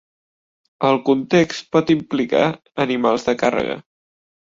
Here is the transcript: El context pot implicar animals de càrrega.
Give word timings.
El 0.87 0.95
context 1.09 1.69
pot 1.77 1.91
implicar 1.95 2.41
animals 2.87 3.27
de 3.29 3.37
càrrega. 3.43 3.77